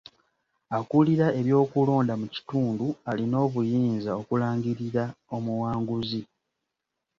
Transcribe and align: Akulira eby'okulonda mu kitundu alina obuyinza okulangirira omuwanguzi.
Akulira 0.77 1.27
eby'okulonda 1.39 2.13
mu 2.21 2.27
kitundu 2.35 2.87
alina 3.09 3.37
obuyinza 3.45 4.09
okulangirira 4.21 5.03
omuwanguzi. 5.35 6.21